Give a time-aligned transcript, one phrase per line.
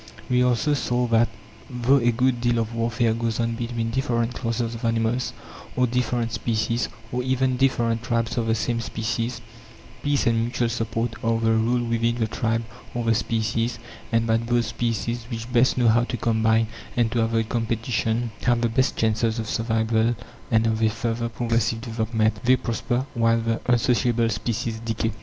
[0.31, 1.29] We also saw that,
[1.69, 5.31] though a good deal of warfare goes on between different classes of animals,
[5.75, 9.41] or different species, or even different tribes of the same species,
[10.01, 12.63] peace and mutual support are the rule within the tribe
[12.95, 13.77] or the species;
[14.11, 16.65] and that those species which best know how to combine,
[16.97, 20.15] and to avoid competition, have the best chances of survival
[20.49, 22.43] and of a further progressive development.
[22.43, 25.11] They prosper, while the unsociable species decay.